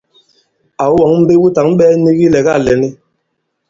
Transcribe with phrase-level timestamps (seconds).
[0.83, 2.89] Àwu wɔ̌ŋ mbe wu tǎŋ ɓɛ̄ɛ nik ilɛ̀gâ lɛ̀n i?